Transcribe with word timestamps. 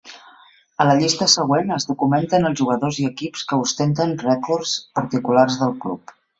A 0.85 0.87
la 0.91 0.95
llista 1.01 1.27
següent 1.33 1.73
es 1.75 1.85
documenten 1.91 2.49
els 2.51 2.59
jugadors 2.63 2.99
i 3.03 3.07
equips 3.11 3.47
que 3.53 3.61
ostenten 3.69 4.19
rècords 4.27 4.77
particulars 5.01 5.63
del 5.65 5.81
club. 5.87 6.19